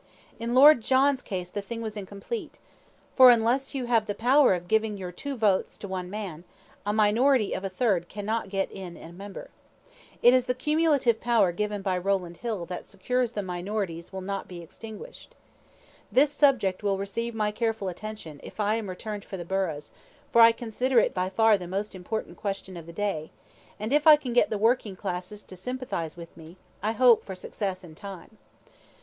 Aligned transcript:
In 0.39 0.55
Lord 0.55 0.81
John's 0.81 1.21
case 1.21 1.51
the 1.51 1.61
thing 1.61 1.79
was 1.83 1.95
incomplete, 1.95 2.57
for 3.15 3.29
unless 3.29 3.75
you 3.75 3.85
have 3.85 4.07
the 4.07 4.15
power 4.15 4.55
of 4.55 4.67
giving 4.67 4.97
your 4.97 5.11
two 5.11 5.37
votes 5.37 5.77
to 5.77 5.87
one 5.87 6.09
man, 6.09 6.43
a 6.87 6.91
minority 6.91 7.53
of 7.53 7.63
a 7.63 7.69
third 7.69 8.09
cannot 8.09 8.49
get 8.49 8.71
in 8.71 8.97
a 8.97 9.11
member. 9.11 9.51
It 10.23 10.33
is 10.33 10.45
the 10.45 10.55
cumulative 10.55 11.21
power 11.21 11.51
given 11.51 11.83
by 11.83 11.99
Rowland 11.99 12.37
Hill 12.37 12.65
that 12.65 12.83
secures 12.87 13.33
that 13.33 13.43
minorities 13.45 14.11
will 14.11 14.21
not 14.21 14.47
be 14.47 14.61
extinguished. 14.63 15.35
This 16.11 16.31
subject 16.31 16.81
will 16.81 16.97
receive 16.97 17.35
my 17.35 17.51
careful 17.51 17.87
attention, 17.87 18.41
if 18.43 18.59
I 18.59 18.73
am 18.77 18.89
returned 18.89 19.23
for 19.23 19.37
the 19.37 19.45
burghs, 19.45 19.91
for 20.31 20.41
I 20.41 20.51
consider 20.51 20.97
it 20.97 21.13
by 21.13 21.29
far 21.29 21.59
the 21.59 21.67
most 21.67 21.93
important 21.93 22.37
question 22.37 22.75
of 22.75 22.87
the 22.87 22.91
day, 22.91 23.29
and 23.79 23.93
if 23.93 24.07
I 24.07 24.15
can 24.15 24.33
get 24.33 24.49
the 24.49 24.57
working 24.57 24.95
classes 24.95 25.43
to 25.43 25.55
sympathize 25.55 26.17
with 26.17 26.35
me, 26.35 26.57
I 26.81 26.93
hope 26.93 27.23
for 27.23 27.35
success 27.35 27.83
in 27.83 27.93
time. 27.93 28.39